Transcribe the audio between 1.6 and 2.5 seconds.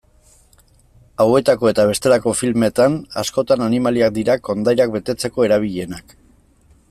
eta bestelako